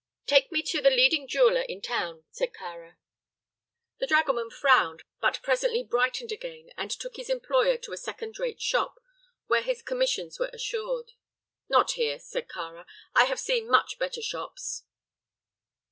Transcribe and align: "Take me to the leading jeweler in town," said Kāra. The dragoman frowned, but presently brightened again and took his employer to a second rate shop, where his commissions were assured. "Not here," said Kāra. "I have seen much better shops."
"Take 0.25 0.51
me 0.51 0.63
to 0.63 0.81
the 0.81 0.89
leading 0.89 1.27
jeweler 1.27 1.61
in 1.61 1.79
town," 1.79 2.23
said 2.31 2.53
Kāra. 2.53 2.95
The 3.99 4.07
dragoman 4.07 4.49
frowned, 4.49 5.03
but 5.19 5.43
presently 5.43 5.83
brightened 5.83 6.31
again 6.31 6.71
and 6.75 6.89
took 6.89 7.17
his 7.17 7.29
employer 7.29 7.77
to 7.77 7.91
a 7.93 7.97
second 7.97 8.39
rate 8.39 8.59
shop, 8.59 8.99
where 9.45 9.61
his 9.61 9.83
commissions 9.83 10.39
were 10.39 10.49
assured. 10.53 11.11
"Not 11.69 11.91
here," 11.91 12.17
said 12.17 12.47
Kāra. 12.47 12.87
"I 13.13 13.25
have 13.25 13.39
seen 13.39 13.69
much 13.69 13.99
better 13.99 14.23
shops." 14.23 14.85